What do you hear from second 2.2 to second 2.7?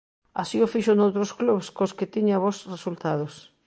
bos